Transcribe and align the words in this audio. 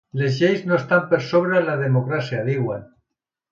Les 0.19 0.37
lleis 0.43 0.63
no 0.71 0.75
estan 0.83 1.03
per 1.11 1.19
sobre 1.27 1.53
de 1.59 1.63
la 1.69 1.77
democràcia, 1.83 2.43
diuen. 2.51 2.91